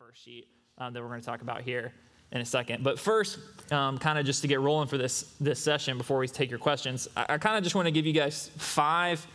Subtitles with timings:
[0.00, 0.48] first sheet
[0.78, 1.92] um, that we're going to talk about here
[2.32, 2.82] in a second.
[2.82, 3.38] But first,
[3.70, 6.58] um, kind of just to get rolling for this this session before we take your
[6.58, 9.26] questions, I, I kind of just want to give you guys five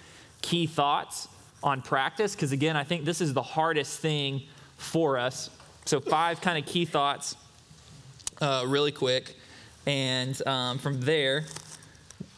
[0.41, 1.28] key thoughts
[1.62, 4.41] on practice because again, I think this is the hardest thing
[4.78, 5.51] for us.
[5.86, 7.36] So five kind of key thoughts,
[8.42, 9.36] uh, really quick,
[9.86, 11.44] and um, from there.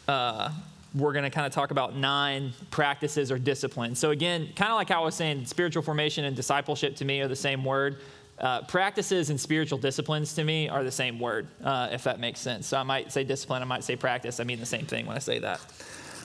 [0.05, 0.51] Uh,
[0.95, 3.99] we're going to kind of talk about nine practices or disciplines.
[3.99, 7.27] So, again, kind of like I was saying, spiritual formation and discipleship to me are
[7.27, 7.99] the same word.
[8.39, 12.39] Uh, practices and spiritual disciplines to me are the same word, uh, if that makes
[12.39, 12.67] sense.
[12.67, 14.39] So I might say discipline, I might say practice.
[14.39, 15.59] I mean the same thing when I say that.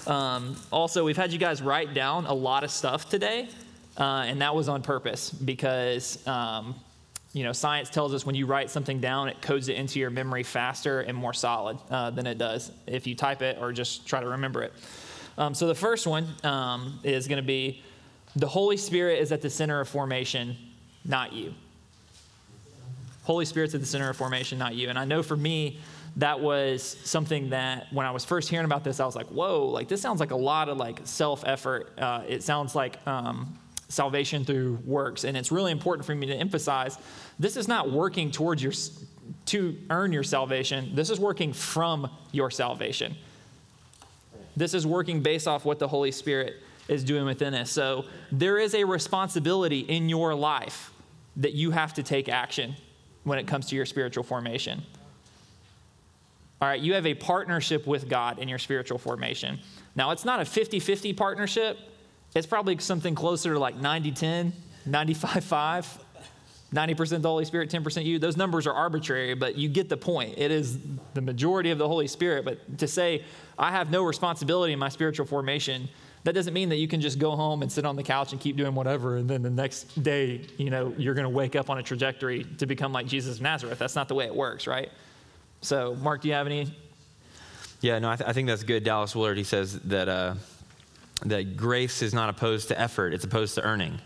[0.07, 3.49] Um, also, we've had you guys write down a lot of stuff today,
[3.97, 6.75] uh, and that was on purpose because um,
[7.33, 10.11] you know science tells us when you write something down, it codes it into your
[10.11, 14.07] memory faster and more solid uh, than it does if you type it or just
[14.07, 14.73] try to remember it.
[15.39, 17.83] Um, so the first one um, is going to be
[18.37, 20.57] the Holy Spirit is at the center of formation,
[21.05, 21.55] not you.
[23.23, 24.89] Holy Spirit's at the center of formation, not you.
[24.89, 25.79] And I know for me,
[26.17, 29.67] that was something that when I was first hearing about this, I was like, whoa,
[29.67, 31.93] like this sounds like a lot of like self effort.
[31.99, 35.25] Uh, it sounds like um, salvation through works.
[35.25, 36.99] And it's really important for me to emphasize
[37.39, 38.73] this is not working towards your,
[39.47, 40.95] to earn your salvation.
[40.95, 43.17] This is working from your salvation.
[44.57, 46.57] This is working based off what the Holy Spirit
[46.89, 47.71] is doing within us.
[47.71, 50.91] So there is a responsibility in your life
[51.37, 52.77] that you have to take action
[53.25, 54.83] when it comes to your spiritual formation.
[56.61, 59.59] All right, you have a partnership with God in your spiritual formation.
[59.97, 61.79] Now, it's not a 50 50 partnership,
[62.35, 64.53] it's probably something closer to like 90 10,
[64.87, 65.99] 95 5.
[66.73, 68.19] 90% the Holy Spirit, 10% you.
[68.19, 70.39] Those numbers are arbitrary, but you get the point.
[70.39, 70.79] It is
[71.13, 72.47] the majority of the Holy Spirit.
[72.47, 73.25] But to say,
[73.59, 75.89] I have no responsibility in my spiritual formation,
[76.25, 78.41] that doesn't mean that you can just go home and sit on the couch and
[78.41, 81.69] keep doing whatever, and then the next day, you know, you're going to wake up
[81.69, 83.79] on a trajectory to become like Jesus of Nazareth.
[83.79, 84.91] That's not the way it works, right?
[85.63, 86.73] So, Mark, do you have any?
[87.81, 88.85] Yeah, no, I, th- I think that's good.
[88.85, 90.35] Dallas Willard, he says that, uh,
[91.27, 94.01] that grace is not opposed to effort, it's opposed to earning.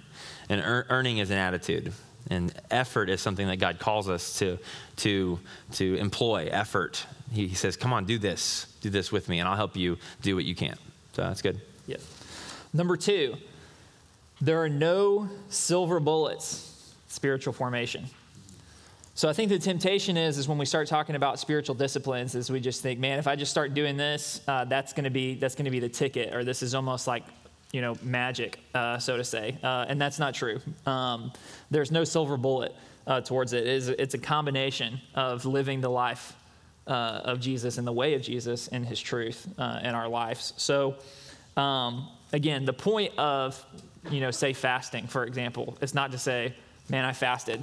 [0.48, 1.92] And er- earning is an attitude.
[2.28, 4.58] And effort is something that God calls us to,
[4.96, 5.38] to,
[5.72, 7.04] to employ effort.
[7.30, 8.74] He, he says, Come on, do this.
[8.80, 10.76] Do this with me, and I'll help you do what you can.
[11.12, 11.60] So that's good.
[11.86, 11.97] Yeah.
[12.72, 13.36] Number two,
[14.41, 18.06] there are no silver bullets, spiritual formation.
[19.14, 22.50] So I think the temptation is, is when we start talking about spiritual disciplines, is
[22.50, 25.36] we just think, man, if I just start doing this, uh, that's going to be
[25.36, 27.24] that's to be the ticket, or this is almost like,
[27.72, 30.60] you know, magic, uh, so to say, uh, and that's not true.
[30.84, 31.32] Um,
[31.70, 32.74] there's no silver bullet
[33.06, 33.66] uh, towards it.
[33.66, 36.34] It is, it's a combination of living the life
[36.86, 40.53] uh, of Jesus and the way of Jesus and His truth uh, in our lives.
[40.58, 40.97] So
[41.56, 43.64] um, again, the point of,
[44.10, 46.54] you know, say fasting, for example, is not to say,
[46.88, 47.62] man, I fasted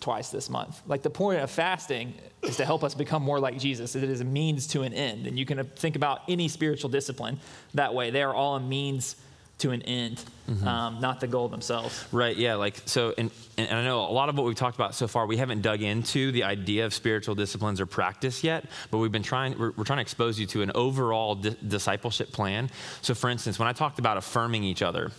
[0.00, 0.82] twice this month.
[0.86, 3.96] Like the point of fasting is to help us become more like Jesus.
[3.96, 5.26] It is a means to an end.
[5.26, 7.40] And you can think about any spiritual discipline
[7.72, 8.10] that way.
[8.10, 9.16] They are all a means
[9.56, 10.66] to an end, mm-hmm.
[10.66, 12.04] um, not the goal themselves.
[12.10, 12.36] Right.
[12.36, 12.56] Yeah.
[12.56, 15.26] Like so, and, and I know a lot of what we've talked about so far,
[15.26, 19.22] we haven't dug into the idea of spiritual disciplines or practice yet, but we've been
[19.22, 19.56] trying.
[19.58, 22.68] We're, we're trying to expose you to an overall di- discipleship plan.
[23.00, 25.10] So, for instance, when I talked about affirming each other.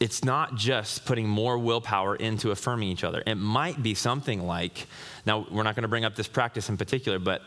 [0.00, 3.22] It's not just putting more willpower into affirming each other.
[3.24, 4.88] It might be something like,
[5.26, 7.42] now we're not going to bring up this practice in particular, but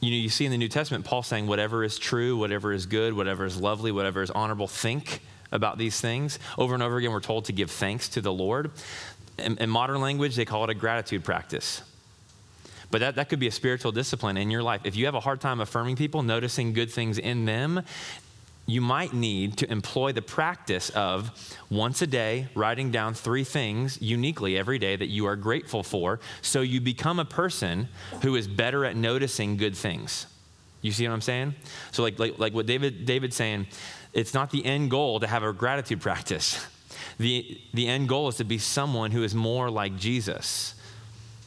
[0.00, 2.86] you know, you see in the New Testament Paul saying, whatever is true, whatever is
[2.86, 6.38] good, whatever is lovely, whatever is honorable, think about these things.
[6.58, 8.70] Over and over again, we're told to give thanks to the Lord.
[9.38, 11.82] In, in modern language, they call it a gratitude practice.
[12.90, 14.82] But that, that could be a spiritual discipline in your life.
[14.84, 17.82] If you have a hard time affirming people, noticing good things in them,
[18.66, 21.30] you might need to employ the practice of
[21.70, 26.20] once a day writing down three things uniquely every day that you are grateful for
[26.40, 27.88] so you become a person
[28.22, 30.26] who is better at noticing good things.
[30.80, 31.54] You see what I'm saying?
[31.92, 33.66] So like like, like what David David's saying,
[34.12, 36.64] it's not the end goal to have a gratitude practice.
[37.18, 40.74] The, the end goal is to be someone who is more like Jesus,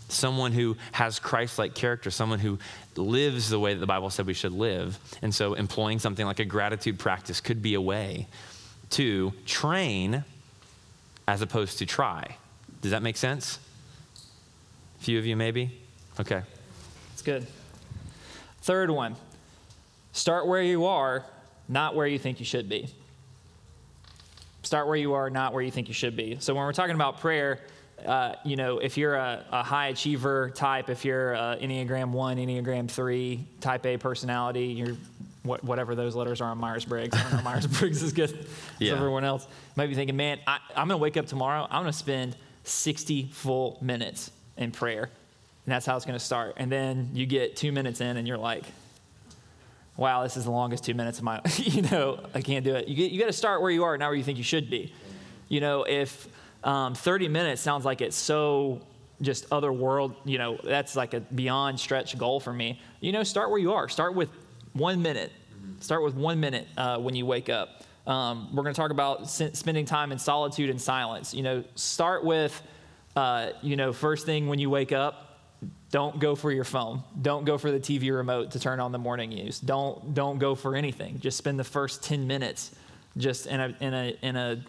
[0.08, 2.60] someone who has Christ like character, someone who
[2.96, 4.98] lives the way that the Bible said we should live.
[5.22, 8.28] And so, employing something like a gratitude practice could be a way
[8.92, 10.24] to train
[11.28, 12.38] as opposed to try.
[12.82, 13.60] Does that make sense?
[15.00, 15.72] A few of you, maybe?
[16.20, 16.42] Okay.
[17.14, 17.46] It's good.
[18.62, 19.16] Third one
[20.14, 21.24] start where you are
[21.68, 22.88] not where you think you should be.
[24.64, 26.38] Start where you are, not where you think you should be.
[26.40, 27.60] So when we're talking about prayer,
[28.06, 32.90] uh, you know, if you're a, a, high achiever type, if you're Enneagram 1, Enneagram
[32.90, 34.96] 3, type A personality, you're
[35.48, 37.18] what, whatever those letters are on Myers Briggs.
[37.18, 38.46] I don't know, Myers Briggs is good
[38.80, 38.92] yeah.
[38.92, 39.48] for everyone else.
[39.76, 42.36] Might be thinking, man, I, I'm going to wake up tomorrow, I'm going to spend
[42.66, 45.04] 60 full minutes in prayer.
[45.04, 46.56] And that's how it's going to start.
[46.58, 48.64] And then you get two minutes in and you're like,
[49.96, 52.88] wow, this is the longest two minutes of my, you know, I can't do it.
[52.88, 54.70] You, get, you got to start where you are, not where you think you should
[54.70, 54.94] be.
[55.50, 56.28] You know, if
[56.68, 58.82] um, 30 minutes sounds like it's so
[59.22, 62.80] just other world, you know, that's like a beyond stretch goal for me.
[63.00, 63.88] You know, start where you are.
[63.88, 64.30] Start with
[64.74, 65.32] one minute.
[65.80, 67.84] Start with one minute uh, when you wake up.
[68.06, 71.34] Um, we're going to talk about spending time in solitude and silence.
[71.34, 72.62] You know, start with,
[73.16, 75.40] uh, you know, first thing when you wake up,
[75.90, 77.02] don't go for your phone.
[77.22, 79.60] Don't go for the TV remote to turn on the morning news.
[79.60, 81.20] Don't don't go for anything.
[81.20, 82.76] Just spend the first 10 minutes
[83.16, 84.62] just in a in a in a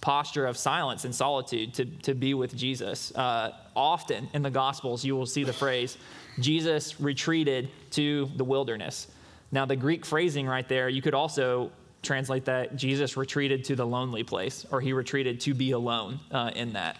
[0.00, 3.14] posture of silence and solitude to, to be with Jesus.
[3.14, 5.96] Uh, often in the Gospels, you will see the phrase,
[6.38, 9.08] Jesus retreated to the wilderness.
[9.50, 11.72] Now, the Greek phrasing right there, you could also
[12.02, 16.50] translate that Jesus retreated to the lonely place, or he retreated to be alone uh,
[16.54, 16.96] in that.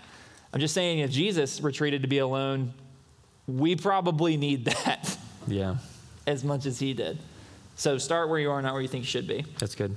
[0.53, 2.73] I'm just saying, if Jesus retreated to be alone,
[3.47, 5.17] we probably need that.
[5.47, 5.77] Yeah.
[6.27, 7.17] As much as he did.
[7.75, 9.47] So start where you are, not where you think you should be.
[9.59, 9.97] That's good.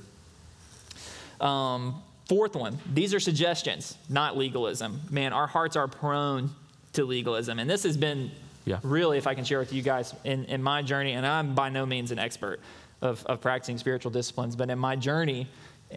[1.42, 5.02] Um, fourth one these are suggestions, not legalism.
[5.10, 6.50] Man, our hearts are prone
[6.94, 7.60] to legalism.
[7.60, 8.32] And this has been
[8.64, 8.80] yeah.
[8.84, 11.68] really, if I can share with you guys, in, in my journey, and I'm by
[11.68, 12.62] no means an expert
[13.02, 15.50] of, of practicing spiritual disciplines, but in my journey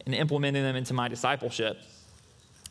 [0.07, 1.79] and implementing them into my discipleship,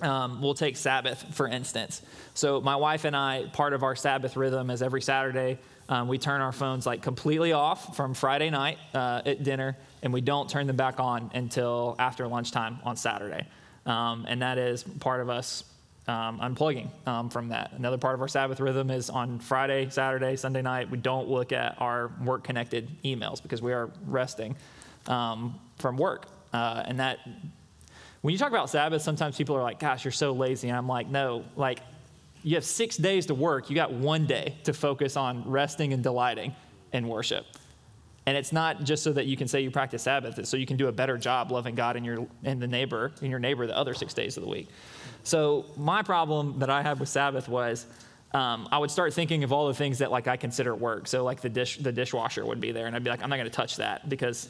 [0.01, 2.01] um, we'll take Sabbath, for instance.
[2.33, 5.57] So, my wife and I, part of our Sabbath rhythm is every Saturday,
[5.87, 10.13] um, we turn our phones like completely off from Friday night uh, at dinner, and
[10.13, 13.47] we don't turn them back on until after lunchtime on Saturday.
[13.85, 15.63] Um, and that is part of us
[16.07, 17.71] um, unplugging um, from that.
[17.71, 21.53] Another part of our Sabbath rhythm is on Friday, Saturday, Sunday night, we don't look
[21.53, 24.55] at our work connected emails because we are resting
[25.07, 26.27] um, from work.
[26.51, 27.19] Uh, and that
[28.21, 30.67] when you talk about Sabbath, sometimes people are like, gosh, you're so lazy.
[30.67, 31.79] And I'm like, no, like,
[32.43, 33.69] you have six days to work.
[33.69, 36.53] You got one day to focus on resting and delighting
[36.91, 37.45] in worship.
[38.25, 40.65] And it's not just so that you can say you practice Sabbath, it's so you
[40.65, 43.67] can do a better job loving God and your and the neighbor and your neighbor
[43.67, 44.69] the other six days of the week.
[45.23, 47.85] So my problem that I had with Sabbath was
[48.33, 51.07] um, I would start thinking of all the things that like I consider work.
[51.07, 53.37] So like the dish the dishwasher would be there, and I'd be like, I'm not
[53.37, 54.49] going to touch that because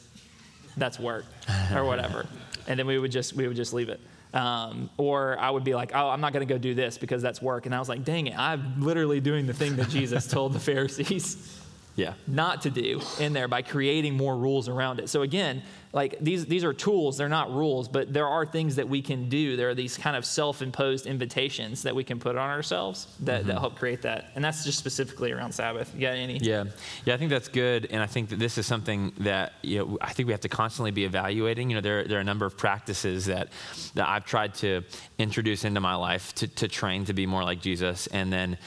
[0.76, 1.24] that's work
[1.72, 2.26] or whatever
[2.66, 4.00] and then we would just we would just leave it.
[4.32, 7.22] Um, or I would be like, oh, I'm not going to go do this because
[7.22, 7.66] that's work.
[7.66, 10.60] And I was like, dang it, I'm literally doing the thing that Jesus told the
[10.60, 11.60] Pharisees
[11.96, 12.14] yeah.
[12.26, 15.08] not to do in there by creating more rules around it.
[15.08, 15.62] So again,
[15.94, 19.28] like these these are tools, they're not rules, but there are things that we can
[19.28, 19.56] do.
[19.56, 23.48] There are these kind of self-imposed invitations that we can put on ourselves that, mm-hmm.
[23.48, 24.30] that help create that.
[24.34, 25.94] And that's just specifically around Sabbath.
[25.94, 26.38] You got any?
[26.38, 26.64] Yeah.
[27.04, 27.86] Yeah, I think that's good.
[27.92, 30.48] And I think that this is something that you know I think we have to
[30.48, 31.70] constantly be evaluating.
[31.70, 33.50] You know, there, there are a number of practices that
[33.94, 34.82] that I've tried to
[35.18, 38.08] introduce into my life to, to train to be more like Jesus.
[38.08, 38.58] And then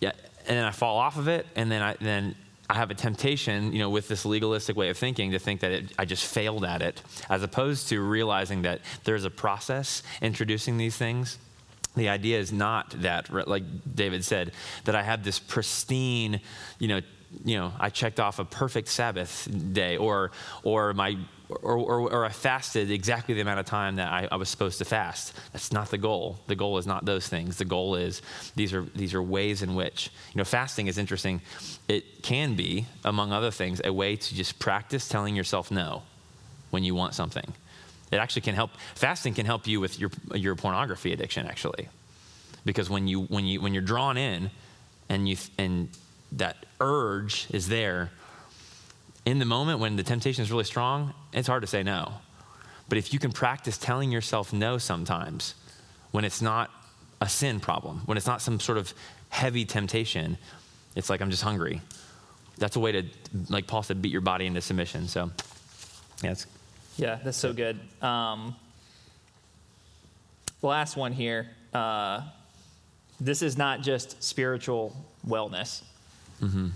[0.00, 0.12] yeah,
[0.46, 2.34] and then I fall off of it, and then I then
[2.70, 5.72] I have a temptation, you know, with this legalistic way of thinking to think that
[5.72, 10.78] it, I just failed at it, as opposed to realizing that there's a process introducing
[10.78, 11.38] these things.
[11.96, 13.64] The idea is not that, like
[13.94, 14.52] David said,
[14.84, 16.40] that I have this pristine,
[16.78, 17.00] you know,
[17.44, 20.32] you know, I checked off a perfect Sabbath day, or
[20.62, 21.18] or my
[21.62, 24.78] or, or, or, I fasted exactly the amount of time that I, I, was supposed
[24.78, 25.32] to fast.
[25.52, 26.38] That's not the goal.
[26.46, 27.58] The goal is not those things.
[27.58, 28.22] The goal is
[28.56, 31.40] these are, these are ways in which, you know, fasting is interesting.
[31.88, 36.02] It can be, among other things, a way to just practice telling yourself no
[36.70, 37.52] when you want something.
[38.10, 41.88] It actually can help, fasting can help you with your, your pornography addiction, actually.
[42.64, 44.50] Because when, you, when, you, when you're drawn in
[45.08, 45.88] and, you, and
[46.32, 48.10] that urge is there,
[49.24, 52.14] in the moment when the temptation is really strong, it's hard to say no.
[52.88, 55.54] But if you can practice telling yourself no sometimes,
[56.10, 56.70] when it's not
[57.20, 58.92] a sin problem, when it's not some sort of
[59.28, 60.36] heavy temptation,
[60.96, 61.80] it's like I'm just hungry.
[62.58, 63.04] That's a way to,
[63.48, 65.08] like Paul said, beat your body into submission.
[65.08, 65.30] So,
[66.22, 66.34] yeah,
[66.96, 67.80] yeah, that's so good.
[68.02, 68.54] Um,
[70.60, 71.48] last one here.
[71.72, 72.22] Uh,
[73.20, 74.94] this is not just spiritual
[75.26, 75.82] wellness.
[76.42, 76.68] Mm-hmm.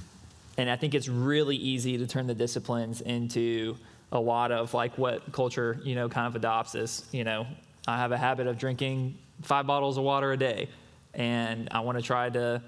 [0.59, 3.77] And I think it's really easy to turn the disciplines into
[4.13, 7.47] a lot of like what culture, you know, kind of adopts is, you know,
[7.87, 10.69] I have a habit of drinking five bottles of water a day,
[11.15, 12.63] and I want to try to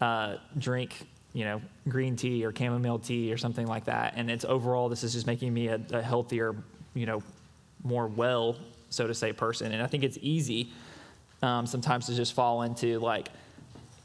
[0.00, 4.14] uh, drink, you know, green tea or chamomile tea or something like that.
[4.16, 6.54] And it's overall, this is just making me a, a healthier,
[6.94, 7.22] you know,
[7.82, 8.56] more well,
[8.88, 9.72] so to say, person.
[9.72, 10.72] And I think it's easy
[11.42, 13.28] um, sometimes to just fall into like,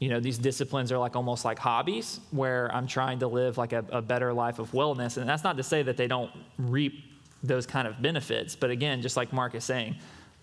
[0.00, 3.72] you know these disciplines are like almost like hobbies where i'm trying to live like
[3.72, 5.16] a, a, better life of wellness.
[5.16, 7.04] And that's not to say that they don't reap
[7.42, 9.96] those kind of benefits but again just like mark is saying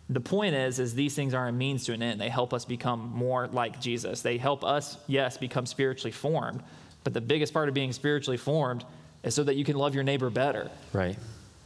[0.09, 2.21] the point is is these things are a means to an end.
[2.21, 4.21] They help us become more like jesus.
[4.21, 6.63] They help us yes become spiritually formed
[7.03, 8.85] but the biggest part of being spiritually formed
[9.23, 10.69] is so that you can love your neighbor better.
[10.93, 11.17] Right.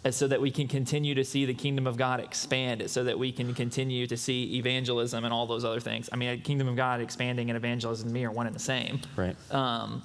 [0.04, 3.18] And so that we can continue to see the kingdom of God expand, so that
[3.20, 6.10] we can continue to see evangelism and all those other things.
[6.12, 9.00] I mean, kingdom of God expanding and evangelism to me are one and the same.
[9.16, 9.36] Right.
[9.52, 10.04] Um,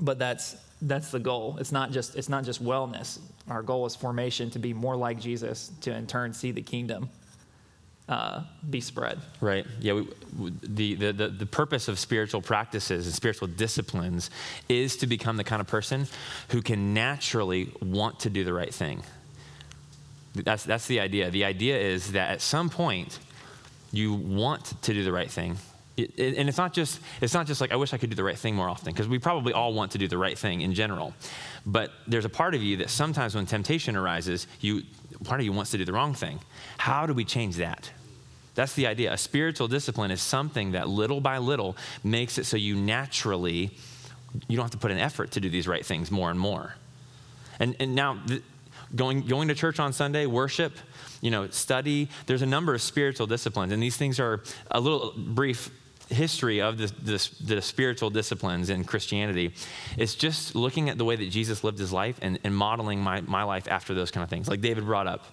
[0.00, 1.56] but that's that's the goal.
[1.60, 3.18] It's not just it's not just wellness.
[3.48, 7.08] Our goal is formation to be more like Jesus, to in turn see the kingdom
[8.08, 9.20] uh, be spread.
[9.40, 9.66] Right.
[9.80, 9.92] Yeah.
[9.94, 10.08] We,
[10.62, 14.30] the, the, the, the purpose of spiritual practices and spiritual disciplines
[14.68, 16.06] is to become the kind of person
[16.50, 19.02] who can naturally want to do the right thing.
[20.34, 21.30] That's, that's the idea.
[21.30, 23.18] The idea is that at some point,
[23.92, 25.56] you want to do the right thing.
[25.98, 28.16] It- it- and it's not just it's not just like I wish I could do
[28.16, 30.62] the right thing more often because we probably all want to do the right thing
[30.62, 31.12] in general.
[31.66, 34.84] But there's a part of you that sometimes when temptation arises, you
[35.24, 36.40] part of you wants to do the wrong thing.
[36.78, 37.90] How do we change that?
[38.54, 39.12] That's the idea.
[39.12, 43.70] A spiritual discipline is something that little by little makes it so you naturally
[44.48, 46.74] you don't have to put an effort to do these right things more and more.
[47.60, 48.42] And, and now, th-
[48.94, 50.72] going, going to church on Sunday, worship,
[51.20, 53.72] you know, study, there's a number of spiritual disciplines.
[53.72, 55.70] And these things are a little brief
[56.08, 59.54] history of the, the, the spiritual disciplines in Christianity.
[59.96, 63.20] It's just looking at the way that Jesus lived his life and, and modeling my,
[63.22, 64.48] my life after those kind of things.
[64.48, 65.24] Like David brought up.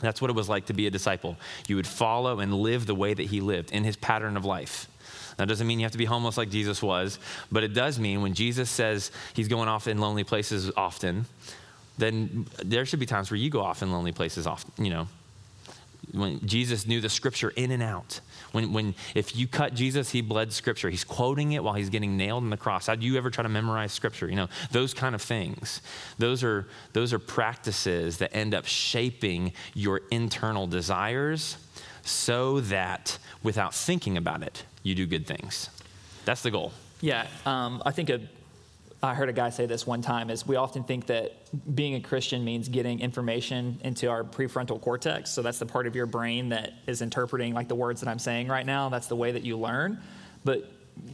[0.00, 1.36] That's what it was like to be a disciple.
[1.68, 4.88] You would follow and live the way that he lived in his pattern of life.
[5.36, 7.18] That doesn't mean you have to be homeless like Jesus was,
[7.50, 11.24] but it does mean when Jesus says he's going off in lonely places often,
[11.98, 15.08] then there should be times where you go off in lonely places often, you know.
[16.10, 18.20] When Jesus knew the scripture in and out.
[18.50, 20.90] When, when if you cut Jesus, he bled scripture.
[20.90, 22.86] He's quoting it while he's getting nailed on the cross.
[22.86, 24.28] How do you ever try to memorize scripture?
[24.28, 25.80] You know, those kind of things.
[26.18, 31.56] Those are those are practices that end up shaping your internal desires
[32.02, 35.70] so that without thinking about it, you do good things.
[36.24, 36.72] That's the goal.
[37.00, 38.20] Yeah, um, I think a,
[39.04, 41.32] I heard a guy say this one time is we often think that
[41.74, 45.30] being a Christian means getting information into our prefrontal cortex.
[45.30, 48.20] So that's the part of your brain that is interpreting like the words that I'm
[48.20, 48.88] saying right now.
[48.90, 50.00] That's the way that you learn.
[50.44, 50.70] But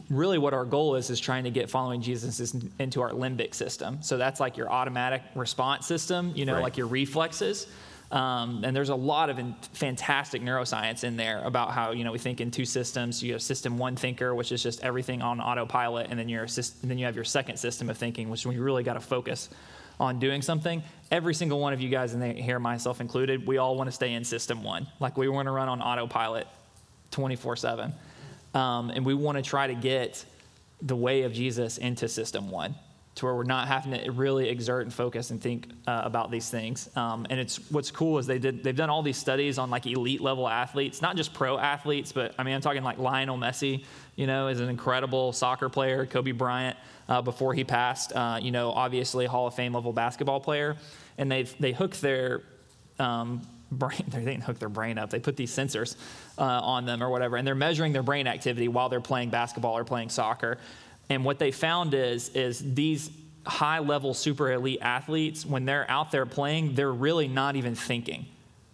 [0.09, 4.03] really what our goal is is trying to get following Jesus into our limbic system.
[4.03, 6.63] So that's like your automatic response system, you know, Right.
[6.63, 7.65] like your reflexes.
[8.11, 12.11] Um, and there's a lot of in, fantastic neuroscience in there about how you know
[12.11, 13.21] we think in two systems.
[13.21, 16.81] You have system one thinker, which is just everything on autopilot, and then your sys-
[16.81, 18.99] and then you have your second system of thinking, which when you really got to
[18.99, 19.49] focus
[19.99, 20.81] on doing something.
[21.11, 24.13] Every single one of you guys in here, myself included, we all want to stay
[24.13, 24.87] in system one.
[24.99, 26.47] Like we want to run on autopilot
[27.11, 27.93] 24 7.
[28.53, 30.25] Um, and we want to try to get
[30.81, 32.73] the way of Jesus into system one
[33.19, 36.49] to where we're not having to really exert and focus and think uh, about these
[36.49, 36.89] things.
[36.95, 39.85] Um, and it's what's cool is they did they've done all these studies on like
[39.85, 43.83] elite level athletes, not just pro athletes, but I mean I'm talking like Lionel Messi,
[44.15, 46.05] you know, is an incredible soccer player.
[46.05, 46.77] Kobe Bryant
[47.09, 50.77] uh, before he passed, uh, you know, obviously Hall of Fame level basketball player,
[51.17, 52.41] and they they hook their
[52.99, 55.09] um, brain, they didn't hook their brain up.
[55.09, 55.97] They put these sensors
[56.37, 59.77] uh, on them or whatever, and they're measuring their brain activity while they're playing basketball
[59.77, 60.57] or playing soccer.
[61.09, 63.09] And what they found is, is these
[63.45, 68.27] high level super elite athletes, when they're out there playing, they're really not even thinking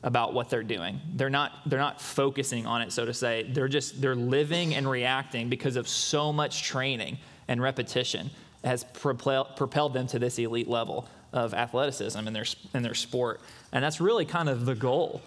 [0.03, 0.99] about what they're doing.
[1.15, 3.43] They're not, they're not focusing on it, so to say.
[3.51, 8.29] They're just, they're living and reacting because of so much training and repetition
[8.63, 13.41] has propel, propelled them to this elite level of athleticism in their, in their sport.
[13.71, 15.21] And that's really kind of the goal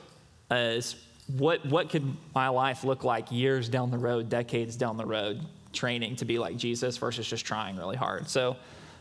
[0.50, 0.96] is
[1.36, 5.40] what, what could my life look like years down the road, decades down the road,
[5.72, 8.28] training to be like Jesus versus just trying really hard.
[8.28, 8.56] So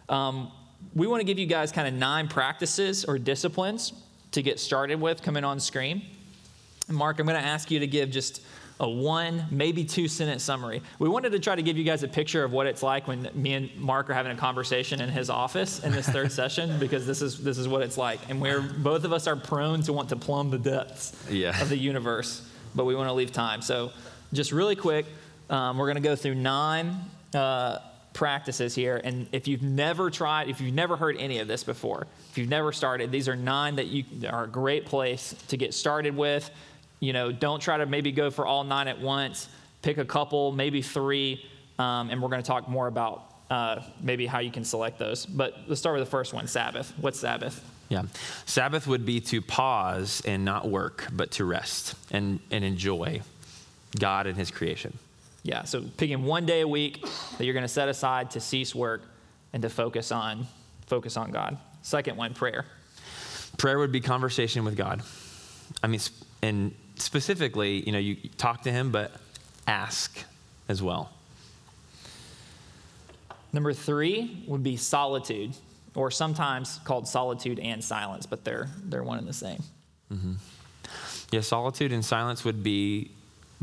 [0.09, 0.51] um,
[0.93, 3.93] we want to give you guys kind of nine practices or disciplines
[4.31, 6.03] to get started with coming on screen.
[6.89, 8.41] Mark, I'm going to ask you to give just
[8.79, 10.83] a one, maybe two sentence summary.
[10.99, 13.27] We wanted to try to give you guys a picture of what it's like when
[13.33, 17.07] me and Mark are having a conversation in his office in this third session because
[17.07, 19.93] this is this is what it's like, and we're both of us are prone to
[19.93, 21.59] want to plumb the depths Yeah.
[21.59, 23.63] of the universe, but we want to leave time.
[23.63, 23.91] So,
[24.31, 25.07] just really quick,
[25.49, 26.95] um, we're going to go through nine.
[27.33, 27.79] Uh,
[28.13, 32.07] practices here and if you've never tried if you've never heard any of this before
[32.31, 35.71] if you've never started these are nine that you are a great place to get
[35.71, 36.49] started with
[36.99, 39.49] you know don't try to maybe go for all nine at once
[39.83, 41.45] pick a couple maybe three
[41.77, 45.27] um, and we're going to talk more about uh, maybe how you can select those
[45.27, 48.03] but let's start with the first one sabbath what's sabbath Yeah.
[48.45, 53.21] Sabbath would be to pause and not work, but to rest and, and enjoy
[53.97, 54.97] God and his creation.
[55.47, 57.01] Yeah so picking one day a week
[57.37, 59.01] that you're going to set aside to cease work
[59.53, 60.45] and to focus on
[60.85, 62.65] focus on god second one prayer
[63.57, 65.01] Prayer would be conversation with God.
[65.81, 65.99] I mean,
[66.43, 69.11] and specifically, you know, you talk to him, but
[69.65, 70.23] ask
[70.69, 71.11] as well.
[73.51, 75.55] Number three would be solitude,
[75.95, 79.63] or sometimes called solitude and silence, but they're, they're one and the same.
[80.13, 80.33] Mm-hmm.
[81.31, 83.09] Yeah, solitude and silence would be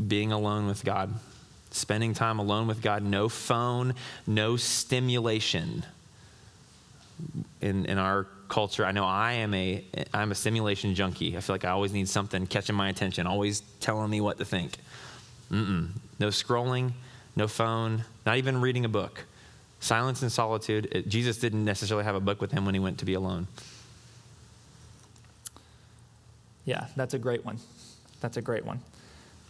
[0.05, 1.13] being alone with God,
[1.75, 5.85] spending time alone with God, no phone, no stimulation.
[7.61, 11.37] In, in our culture, I know I am a I'm a stimulation junkie.
[11.37, 14.45] I feel like I always need something catching my attention, always telling me what to
[14.45, 14.77] think.
[15.51, 15.91] Mm-mm.
[16.19, 16.91] No scrolling,
[17.35, 19.25] no phone, not even reading a book.
[19.79, 20.87] Silence and solitude.
[20.91, 23.47] It, Jesus didn't necessarily have a book with him when he went to be alone.
[26.65, 27.59] Yeah, that's a great one.
[28.21, 28.81] That's a great one.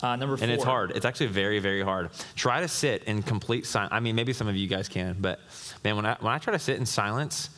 [0.01, 0.43] Uh, number four.
[0.43, 0.91] And it's hard.
[0.91, 2.09] It's actually very, very hard.
[2.35, 3.93] Try to sit in complete silence.
[3.93, 5.39] I mean, maybe some of you guys can, but
[5.83, 7.49] man, when I, when I try to sit in silence,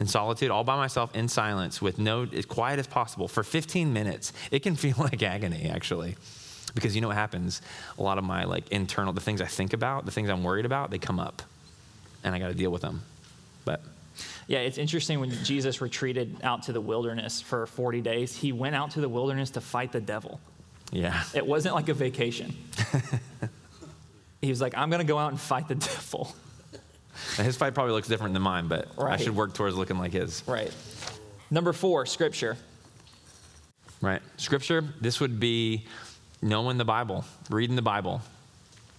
[0.00, 3.92] in solitude, all by myself in silence with no, as quiet as possible for 15
[3.92, 6.16] minutes, it can feel like agony, actually.
[6.74, 7.60] Because you know what happens?
[7.98, 10.64] A lot of my like internal, the things I think about, the things I'm worried
[10.64, 11.42] about, they come up
[12.24, 13.02] and I got to deal with them.
[13.64, 13.82] But
[14.46, 18.74] yeah, it's interesting when Jesus retreated out to the wilderness for 40 days, he went
[18.74, 20.40] out to the wilderness to fight the devil.
[20.92, 21.22] Yeah.
[21.34, 22.54] It wasn't like a vacation.
[24.40, 26.34] he was like, I'm going to go out and fight the devil.
[27.38, 29.14] Now, his fight probably looks different than mine, but right.
[29.14, 30.42] I should work towards looking like his.
[30.46, 30.72] Right.
[31.50, 32.56] Number four, scripture.
[34.00, 34.20] Right.
[34.36, 35.86] Scripture, this would be
[36.42, 38.20] knowing the Bible, reading the Bible.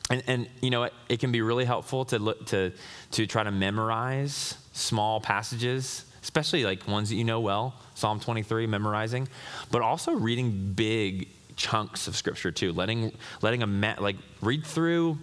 [0.10, 2.72] And, and you know, it, it can be really helpful to, look, to,
[3.12, 8.66] to try to memorize small passages, especially like ones that you know well, Psalm 23,
[8.68, 9.28] memorizing,
[9.72, 11.28] but also reading big
[11.63, 15.17] chunks of scripture too, letting, letting a, like, read through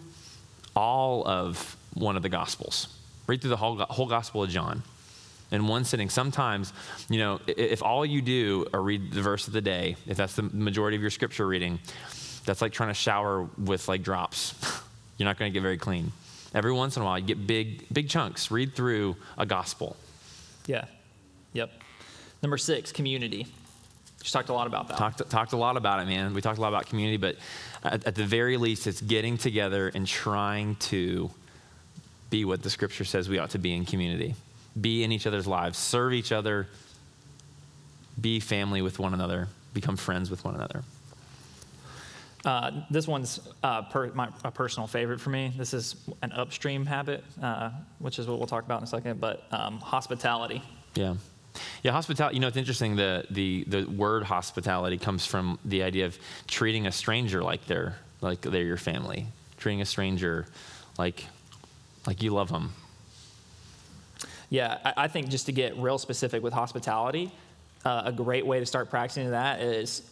[0.75, 2.88] all of one of the gospels,
[3.26, 4.82] read through the whole, whole gospel of John
[5.50, 6.09] in one sitting.
[6.09, 6.73] Sometimes,
[7.11, 10.35] you know, if all you do are read the verse of the day, if that's
[10.35, 11.78] the majority of your scripture reading,
[12.47, 14.54] that's like trying to shower with like drops.
[15.18, 16.12] You're not going to get very clean.
[16.54, 18.50] Every once in a while, you get big, big chunks.
[18.50, 19.97] Read through a gospel.
[20.67, 20.86] Yeah.
[21.52, 21.71] Yep.
[22.43, 23.47] Number six, community.
[24.21, 24.99] Just talked a lot about that.
[24.99, 26.35] Talked, talked a lot about it, man.
[26.35, 27.37] We talked a lot about community, but
[27.83, 31.30] at, at the very least, it's getting together and trying to
[32.28, 34.35] be what the scripture says we ought to be in community.
[34.80, 36.69] Be in each other's lives, serve each other,
[38.21, 40.85] be family with one another, become friends with one another.
[42.45, 45.52] Uh, this one's uh, per, my, a personal favorite for me.
[45.56, 49.21] This is an upstream habit, uh, which is what we'll talk about in a second,
[49.21, 50.63] but um, hospitality.
[50.95, 51.15] Yeah.
[51.82, 52.36] Yeah, hospitality.
[52.36, 52.96] You know, it's interesting.
[52.96, 57.96] The, the, the word hospitality comes from the idea of treating a stranger like they're,
[58.20, 59.26] like they're your family,
[59.58, 60.46] treating a stranger
[60.99, 61.25] like,
[62.06, 62.73] like you love them.
[64.50, 67.32] Yeah, I, I think just to get real specific with hospitality,
[67.84, 70.02] uh, a great way to start practicing that is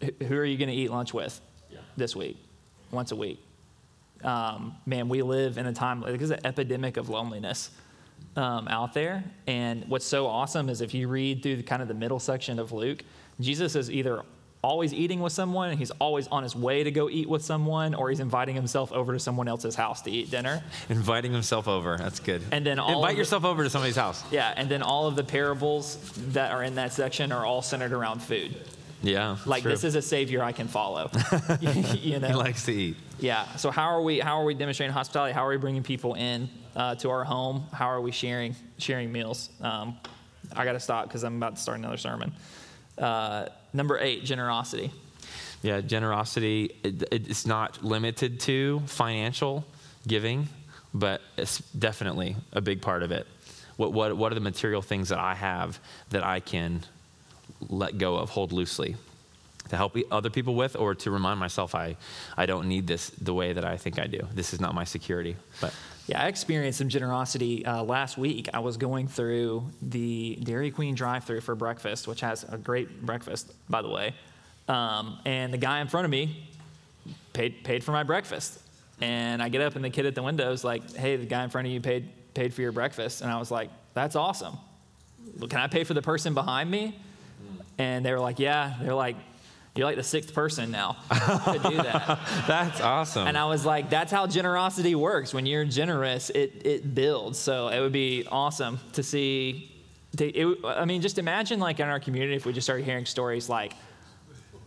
[0.00, 1.78] who are you going to eat lunch with yeah.
[1.96, 2.36] this week,
[2.90, 3.40] once a week?
[4.24, 7.70] Um, man, we live in a time, like, there's an epidemic of loneliness
[8.36, 9.24] um, out there.
[9.46, 12.58] And what's so awesome is if you read through the, kind of the middle section
[12.58, 13.02] of Luke,
[13.40, 14.22] Jesus is either
[14.62, 17.94] always eating with someone and he's always on his way to go eat with someone
[17.94, 20.62] or he's inviting himself over to someone else's house to eat dinner.
[20.88, 22.42] Inviting himself over that's good.
[22.52, 24.22] And then invite the, yourself over to somebody's house.
[24.30, 25.96] Yeah and then all of the parables
[26.28, 28.56] that are in that section are all centered around food
[29.02, 29.36] yeah.
[29.44, 29.70] Like true.
[29.70, 31.10] this is a savior I can follow.
[31.60, 32.28] you know.
[32.28, 32.96] He likes to eat.
[33.18, 33.46] Yeah.
[33.56, 34.20] So how are we?
[34.20, 35.32] How are we demonstrating hospitality?
[35.32, 37.66] How are we bringing people in uh, to our home?
[37.72, 39.50] How are we sharing sharing meals?
[39.60, 39.96] Um,
[40.54, 42.32] I got to stop because I'm about to start another sermon.
[42.98, 44.92] Uh, number eight, generosity.
[45.62, 46.76] Yeah, generosity.
[46.82, 49.64] It, it's not limited to financial
[50.06, 50.48] giving,
[50.92, 53.26] but it's definitely a big part of it.
[53.76, 56.84] What what what are the material things that I have that I can
[57.68, 58.96] let go of, hold loosely,
[59.68, 61.96] to help other people with, or to remind myself I,
[62.36, 64.26] I don't need this the way that I think I do.
[64.34, 65.36] This is not my security.
[65.60, 65.72] But
[66.08, 68.48] yeah, I experienced some generosity uh, last week.
[68.52, 73.52] I was going through the Dairy Queen drive-through for breakfast, which has a great breakfast,
[73.70, 74.14] by the way.
[74.68, 76.48] Um, and the guy in front of me
[77.32, 78.58] paid paid for my breakfast.
[79.00, 81.44] And I get up, and the kid at the window is like, "Hey, the guy
[81.44, 84.56] in front of you paid paid for your breakfast." And I was like, "That's awesome.
[85.40, 86.98] Can I pay for the person behind me?"
[87.78, 88.74] And they were like, yeah.
[88.80, 89.16] They're like,
[89.74, 92.18] you're like the sixth person now to do that.
[92.46, 93.26] that's awesome.
[93.26, 95.32] And I was like, that's how generosity works.
[95.32, 97.38] When you're generous, it, it builds.
[97.38, 99.70] So it would be awesome to see.
[100.18, 103.06] To, it, I mean, just imagine like in our community if we just started hearing
[103.06, 103.72] stories like,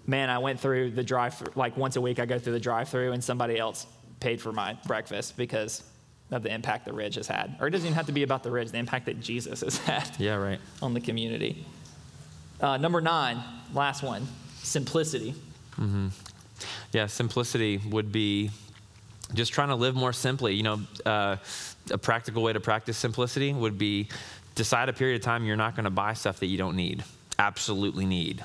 [0.08, 2.90] man, I went through the drive, like once a week I go through the drive
[2.90, 3.86] through and somebody else
[4.20, 5.84] paid for my breakfast because
[6.32, 7.56] of the impact the Ridge has had.
[7.60, 9.78] Or it doesn't even have to be about the Ridge, the impact that Jesus has
[9.78, 10.60] had yeah, right.
[10.82, 11.64] on the community.
[12.66, 13.40] Uh, number nine,
[13.76, 14.28] last one
[14.64, 15.36] simplicity.
[16.92, 18.50] Yeah, simplicity would be
[19.36, 20.56] just trying to live more simply.
[20.56, 21.36] You know, uh,
[21.92, 24.08] a practical way to practice simplicity would be
[24.56, 27.04] decide a period of time you're not going to buy stuff that you don't need,
[27.38, 28.44] absolutely need.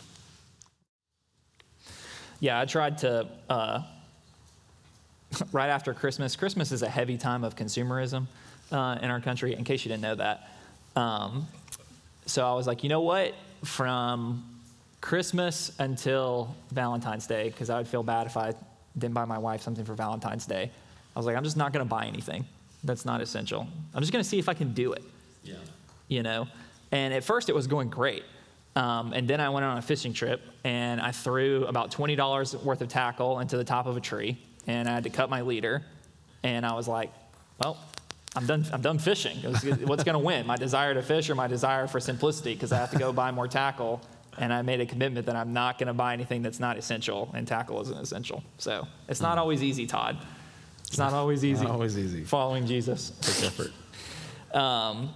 [2.41, 3.83] Yeah, I tried to, uh,
[5.53, 8.27] right after Christmas, Christmas is a heavy time of consumerism
[8.71, 10.51] uh, in our country, in case you didn't know that.
[10.95, 11.49] Um,
[12.27, 13.35] so I was like, you know what?
[13.65, 14.45] From
[15.01, 18.55] Christmas until Valentine's Day, because I would feel bad if I
[18.99, 20.71] didn't buy my wife something for Valentine's Day.
[21.15, 22.45] I was like, I'm just not going to buy anything
[22.85, 23.67] that's not essential.
[23.95, 25.03] I'm just going to see if I can do it.
[25.45, 25.55] Yeah.
[26.09, 26.49] You know?
[26.93, 28.25] And at first it was going great.
[28.77, 32.81] Um, and then I went on a fishing trip and I threw about $20 worth
[32.81, 35.83] of tackle into the top of a tree and I had to cut my leader.
[36.43, 37.11] And I was like,
[37.59, 37.77] well,
[38.37, 39.39] I'm done, I'm done fishing.
[39.39, 40.47] What's going to win?
[40.47, 42.55] My desire to fish or my desire for simplicity?
[42.55, 44.01] Because I have to go buy more tackle.
[44.39, 47.31] And I made a commitment that I'm not going to buy anything that's not essential,
[47.35, 48.43] and tackle isn't essential.
[48.59, 50.17] So it's not always easy, Todd.
[50.87, 51.65] It's not always easy.
[51.65, 52.25] Not always easy.
[52.25, 53.13] Following Jesus.
[53.21, 53.73] Take effort.
[54.53, 55.15] Um,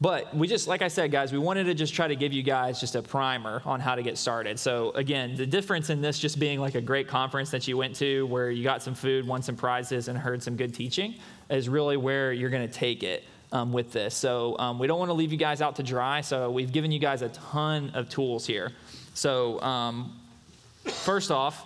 [0.00, 2.42] but we just, like I said, guys, we wanted to just try to give you
[2.42, 4.58] guys just a primer on how to get started.
[4.58, 7.94] So, again, the difference in this just being like a great conference that you went
[7.96, 11.14] to where you got some food, won some prizes, and heard some good teaching
[11.50, 13.24] is really where you're going to take it.
[13.54, 14.14] Um, with this.
[14.14, 16.22] So, um, we don't want to leave you guys out to dry.
[16.22, 18.72] So, we've given you guys a ton of tools here.
[19.12, 20.18] So, um,
[20.86, 21.62] first off,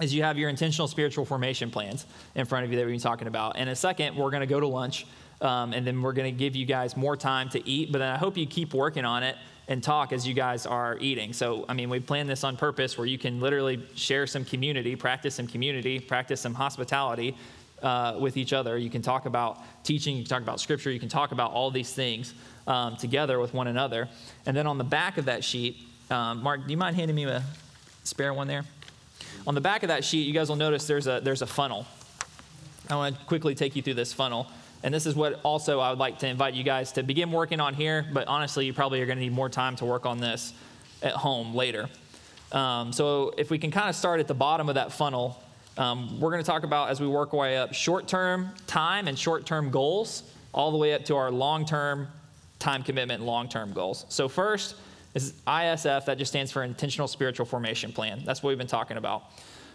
[0.00, 3.00] is you have your intentional spiritual formation plans in front of you that we've been
[3.00, 3.56] talking about.
[3.56, 5.06] And a second, we're going to go to lunch.
[5.40, 7.92] Um, and then we're going to give you guys more time to eat.
[7.92, 9.36] But then I hope you keep working on it
[9.68, 11.32] and talk as you guys are eating.
[11.32, 14.96] So, I mean, we planned this on purpose where you can literally share some community,
[14.96, 17.36] practice some community, practice some hospitality
[17.82, 18.78] uh, with each other.
[18.78, 21.70] You can talk about teaching, you can talk about scripture, you can talk about all
[21.70, 22.34] these things
[22.66, 24.08] um, together with one another.
[24.46, 25.76] And then on the back of that sheet,
[26.10, 27.42] um, Mark, do you mind handing me a
[28.04, 28.64] spare one there?
[29.46, 31.86] On the back of that sheet, you guys will notice there's a, there's a funnel.
[32.88, 34.46] I want to quickly take you through this funnel.
[34.82, 37.58] And this is what also I would like to invite you guys to begin working
[37.58, 40.18] on here, but honestly, you probably are going to need more time to work on
[40.18, 40.52] this
[41.02, 41.88] at home later.
[42.52, 45.42] Um, so if we can kind of start at the bottom of that funnel,
[45.76, 49.08] um, we're going to talk about as we work our way up short term time
[49.08, 52.08] and short term goals, all the way up to our long term
[52.58, 54.06] time commitment and long term goals.
[54.08, 54.76] So, first
[55.14, 58.22] is ISF, that just stands for Intentional Spiritual Formation Plan.
[58.24, 59.24] That's what we've been talking about.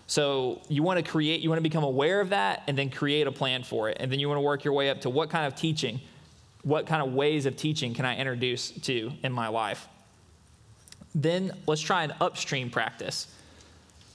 [0.07, 3.27] So, you want to create, you want to become aware of that and then create
[3.27, 3.97] a plan for it.
[3.99, 5.99] And then you want to work your way up to what kind of teaching,
[6.63, 9.87] what kind of ways of teaching can I introduce to in my life.
[11.13, 13.27] Then let's try an upstream practice.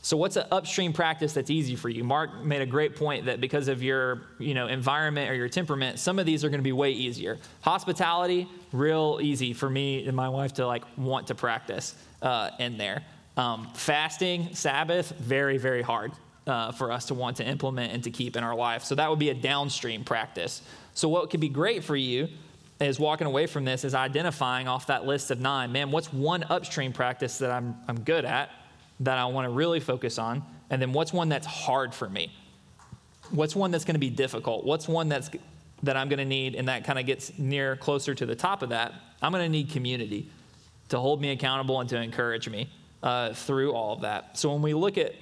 [0.04, 2.04] So what's an upstream practice that's easy for you?
[2.04, 5.98] Mark made a great point that because of your, you know, environment or your temperament,
[5.98, 7.38] some of these are going to be way easier.
[7.62, 12.76] Hospitality, real easy for me and my wife to like want to practice uh, in
[12.76, 13.02] there.
[13.38, 16.12] Um, fasting, Sabbath, very very hard
[16.46, 18.84] uh, for us to want to implement and to keep in our life.
[18.84, 20.60] So that would be a downstream practice.
[20.92, 22.28] So what could be great for you
[22.78, 25.72] is walking away from this is identifying off that list of nine.
[25.72, 28.50] Man, what's one upstream practice that I'm I'm good at?
[29.00, 30.42] That I want to really focus on?
[30.70, 32.32] And then what's one that's hard for me?
[33.30, 34.64] What's one that's going to be difficult?
[34.64, 35.30] What's one that's
[35.82, 38.62] that I'm going to need and that kind of gets near closer to the top
[38.62, 38.92] of that?
[39.20, 40.30] I'm going to need community
[40.88, 42.70] to hold me accountable and to encourage me
[43.02, 44.38] uh, through all of that.
[44.38, 45.14] So when we look at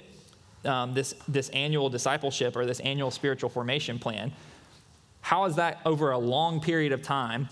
[0.65, 4.31] um, this this annual discipleship or this annual spiritual formation plan,
[5.21, 7.49] how is that over a long period of time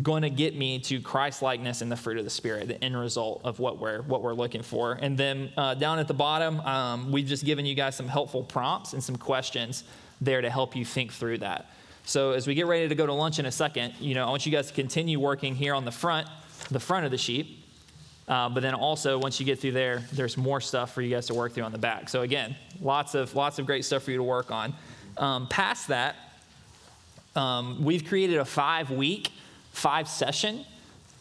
[0.00, 2.98] going to get me to Christ likeness and the fruit of the Spirit, the end
[2.98, 4.92] result of what we're what we're looking for.
[4.92, 8.42] And then uh, down at the bottom, um, we've just given you guys some helpful
[8.42, 9.84] prompts and some questions
[10.20, 11.70] there to help you think through that.
[12.04, 14.30] So as we get ready to go to lunch in a second, you know, I
[14.30, 16.26] want you guys to continue working here on the front,
[16.70, 17.58] the front of the sheet.
[18.26, 21.26] Uh, but then also, once you get through there, there's more stuff for you guys
[21.26, 22.08] to work through on the back.
[22.08, 24.74] So again, lots of lots of great stuff for you to work on.
[25.18, 26.16] Um, past that,
[27.36, 29.30] um, we've created a five week
[29.72, 30.64] five session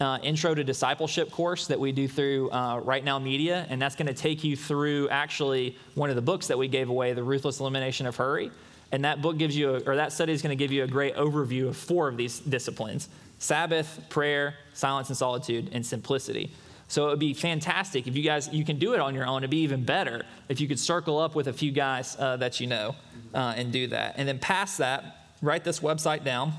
[0.02, 3.96] uh, intro to discipleship course that we do through uh, Right Now Media, and that's
[3.96, 7.24] going to take you through actually one of the books that we gave away, The
[7.24, 8.52] Ruthless Elimination of Hurry.
[8.92, 10.88] And that book gives you, a, or that study is going to give you a
[10.88, 13.10] great overview of four of these disciplines
[13.40, 16.52] Sabbath, prayer, silence and solitude, and simplicity.
[16.88, 19.38] So it would be fantastic if you guys, you can do it on your own.
[19.40, 22.60] It'd be even better if you could circle up with a few guys uh, that
[22.60, 22.96] you know
[23.34, 24.16] uh, and do that.
[24.18, 26.54] And then past that, write this website down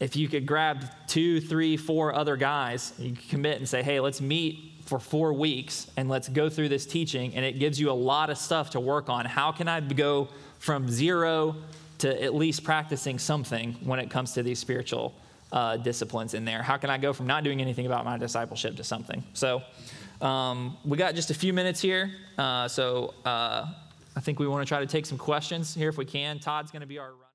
[0.00, 4.20] if you could grab two, three, four other guys, you commit and say, hey, let's
[4.20, 7.32] meet for four weeks and let's go through this teaching.
[7.36, 9.24] And it gives you a lot of stuff to work on.
[9.24, 11.54] How can I go from zero
[11.98, 15.14] to at least practicing something when it comes to these spiritual
[15.52, 16.60] uh, disciplines in there?
[16.60, 19.22] How can I go from not doing anything about my discipleship to something?
[19.32, 19.62] So
[20.20, 22.10] um, we got just a few minutes here.
[22.36, 23.66] Uh, so uh,
[24.16, 26.40] I think we want to try to take some questions here if we can.
[26.40, 27.12] Todd's going to be our